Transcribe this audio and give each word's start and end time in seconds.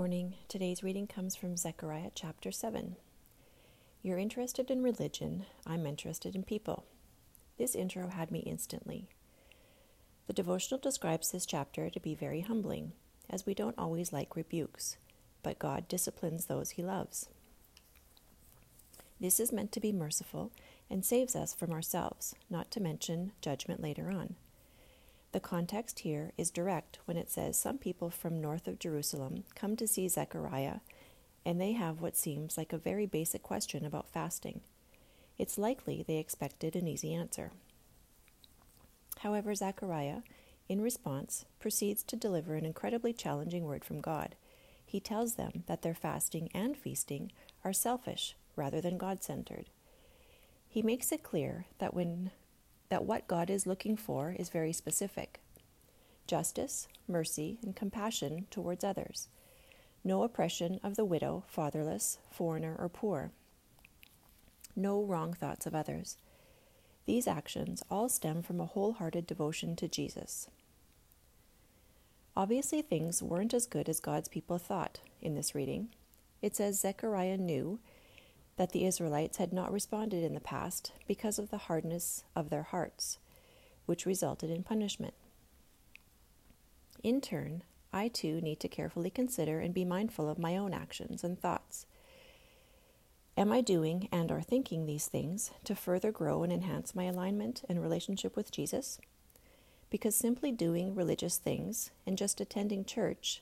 morning. 0.00 0.32
Today's 0.48 0.82
reading 0.82 1.06
comes 1.06 1.36
from 1.36 1.58
Zechariah 1.58 2.12
chapter 2.14 2.50
7. 2.50 2.96
You're 4.00 4.16
interested 4.16 4.70
in 4.70 4.82
religion, 4.82 5.44
I'm 5.66 5.84
interested 5.84 6.34
in 6.34 6.42
people. 6.42 6.86
This 7.58 7.74
intro 7.74 8.08
had 8.08 8.30
me 8.30 8.38
instantly. 8.38 9.10
The 10.26 10.32
devotional 10.32 10.80
describes 10.80 11.30
this 11.30 11.44
chapter 11.44 11.90
to 11.90 12.00
be 12.00 12.14
very 12.14 12.40
humbling, 12.40 12.92
as 13.28 13.44
we 13.44 13.52
don't 13.52 13.76
always 13.76 14.10
like 14.10 14.36
rebukes, 14.36 14.96
but 15.42 15.58
God 15.58 15.86
disciplines 15.86 16.46
those 16.46 16.70
he 16.70 16.82
loves. 16.82 17.28
This 19.20 19.38
is 19.38 19.52
meant 19.52 19.70
to 19.72 19.80
be 19.80 19.92
merciful 19.92 20.50
and 20.88 21.04
saves 21.04 21.36
us 21.36 21.52
from 21.52 21.72
ourselves, 21.72 22.34
not 22.48 22.70
to 22.70 22.80
mention 22.80 23.32
judgment 23.42 23.82
later 23.82 24.10
on. 24.10 24.36
The 25.32 25.40
context 25.40 26.00
here 26.00 26.32
is 26.36 26.50
direct 26.50 26.98
when 27.04 27.16
it 27.16 27.30
says 27.30 27.58
some 27.58 27.78
people 27.78 28.10
from 28.10 28.40
north 28.40 28.66
of 28.66 28.78
Jerusalem 28.80 29.44
come 29.54 29.76
to 29.76 29.86
see 29.86 30.08
Zechariah 30.08 30.80
and 31.44 31.60
they 31.60 31.72
have 31.72 32.00
what 32.00 32.16
seems 32.16 32.58
like 32.58 32.72
a 32.72 32.78
very 32.78 33.06
basic 33.06 33.42
question 33.42 33.84
about 33.84 34.10
fasting. 34.10 34.60
It's 35.38 35.56
likely 35.56 36.02
they 36.02 36.18
expected 36.18 36.76
an 36.76 36.86
easy 36.86 37.14
answer. 37.14 37.52
However, 39.20 39.54
Zechariah, 39.54 40.22
in 40.68 40.80
response, 40.80 41.44
proceeds 41.58 42.02
to 42.04 42.16
deliver 42.16 42.56
an 42.56 42.66
incredibly 42.66 43.12
challenging 43.12 43.64
word 43.64 43.84
from 43.84 44.00
God. 44.00 44.34
He 44.84 45.00
tells 45.00 45.34
them 45.34 45.62
that 45.66 45.82
their 45.82 45.94
fasting 45.94 46.50
and 46.52 46.76
feasting 46.76 47.30
are 47.64 47.72
selfish 47.72 48.34
rather 48.56 48.80
than 48.80 48.98
God 48.98 49.22
centered. 49.22 49.66
He 50.68 50.82
makes 50.82 51.12
it 51.12 51.22
clear 51.22 51.66
that 51.78 51.94
when 51.94 52.30
that 52.90 53.04
what 53.04 53.26
God 53.26 53.48
is 53.48 53.66
looking 53.66 53.96
for 53.96 54.36
is 54.38 54.50
very 54.50 54.72
specific 54.72 55.40
justice, 56.26 56.86
mercy, 57.08 57.58
and 57.60 57.74
compassion 57.74 58.46
towards 58.52 58.84
others. 58.84 59.26
No 60.04 60.22
oppression 60.22 60.78
of 60.82 60.94
the 60.94 61.04
widow, 61.04 61.42
fatherless, 61.48 62.18
foreigner, 62.30 62.76
or 62.78 62.88
poor. 62.88 63.32
No 64.76 65.02
wrong 65.02 65.32
thoughts 65.32 65.66
of 65.66 65.74
others. 65.74 66.18
These 67.04 67.26
actions 67.26 67.82
all 67.90 68.08
stem 68.08 68.42
from 68.42 68.60
a 68.60 68.66
wholehearted 68.66 69.26
devotion 69.26 69.74
to 69.76 69.88
Jesus. 69.88 70.46
Obviously, 72.36 72.80
things 72.80 73.22
weren't 73.22 73.52
as 73.52 73.66
good 73.66 73.88
as 73.88 73.98
God's 73.98 74.28
people 74.28 74.58
thought 74.58 75.00
in 75.20 75.34
this 75.34 75.52
reading. 75.54 75.88
It 76.40 76.54
says 76.54 76.78
Zechariah 76.78 77.38
knew 77.38 77.80
that 78.60 78.72
the 78.72 78.84
Israelites 78.84 79.38
had 79.38 79.54
not 79.54 79.72
responded 79.72 80.22
in 80.22 80.34
the 80.34 80.38
past 80.38 80.92
because 81.08 81.38
of 81.38 81.48
the 81.48 81.56
hardness 81.56 82.24
of 82.36 82.50
their 82.50 82.64
hearts, 82.64 83.16
which 83.86 84.04
resulted 84.04 84.50
in 84.50 84.62
punishment. 84.62 85.14
In 87.02 87.22
turn, 87.22 87.62
I 87.90 88.08
too 88.08 88.42
need 88.42 88.60
to 88.60 88.68
carefully 88.68 89.08
consider 89.08 89.60
and 89.60 89.72
be 89.72 89.86
mindful 89.86 90.28
of 90.28 90.38
my 90.38 90.58
own 90.58 90.74
actions 90.74 91.24
and 91.24 91.40
thoughts. 91.40 91.86
Am 93.34 93.50
I 93.50 93.62
doing 93.62 94.10
and 94.12 94.30
or 94.30 94.42
thinking 94.42 94.84
these 94.84 95.06
things 95.06 95.52
to 95.64 95.74
further 95.74 96.12
grow 96.12 96.42
and 96.42 96.52
enhance 96.52 96.94
my 96.94 97.04
alignment 97.04 97.62
and 97.66 97.80
relationship 97.80 98.36
with 98.36 98.52
Jesus? 98.52 99.00
Because 99.88 100.14
simply 100.14 100.52
doing 100.52 100.94
religious 100.94 101.38
things 101.38 101.92
and 102.06 102.18
just 102.18 102.42
attending 102.42 102.84
church 102.84 103.40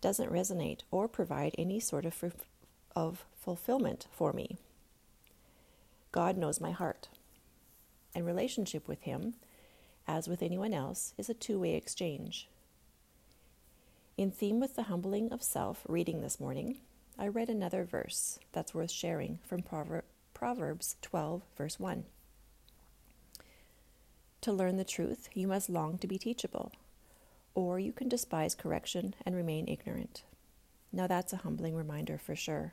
doesn't 0.00 0.32
resonate 0.32 0.80
or 0.90 1.06
provide 1.06 1.54
any 1.56 1.78
sort 1.78 2.04
of 2.04 2.12
of 2.94 3.24
fulfillment 3.40 4.06
for 4.10 4.32
me. 4.32 4.58
God 6.12 6.36
knows 6.36 6.60
my 6.60 6.70
heart. 6.70 7.08
And 8.14 8.26
relationship 8.26 8.86
with 8.86 9.02
Him, 9.02 9.34
as 10.06 10.28
with 10.28 10.42
anyone 10.42 10.74
else, 10.74 11.14
is 11.16 11.30
a 11.30 11.34
two 11.34 11.58
way 11.58 11.74
exchange. 11.74 12.48
In 14.18 14.30
theme 14.30 14.60
with 14.60 14.76
the 14.76 14.84
humbling 14.84 15.32
of 15.32 15.42
self 15.42 15.86
reading 15.88 16.20
this 16.20 16.38
morning, 16.38 16.78
I 17.18 17.28
read 17.28 17.48
another 17.48 17.84
verse 17.84 18.38
that's 18.52 18.74
worth 18.74 18.90
sharing 18.90 19.38
from 19.46 19.62
Proverbs 20.34 20.96
12, 21.02 21.42
verse 21.56 21.80
1. 21.80 22.04
To 24.42 24.52
learn 24.52 24.76
the 24.76 24.84
truth, 24.84 25.28
you 25.34 25.46
must 25.48 25.70
long 25.70 25.98
to 25.98 26.06
be 26.06 26.18
teachable, 26.18 26.72
or 27.54 27.78
you 27.78 27.92
can 27.92 28.08
despise 28.08 28.54
correction 28.54 29.14
and 29.24 29.34
remain 29.36 29.68
ignorant. 29.68 30.24
Now, 30.92 31.06
that's 31.06 31.32
a 31.32 31.38
humbling 31.38 31.74
reminder 31.74 32.18
for 32.18 32.34
sure. 32.36 32.72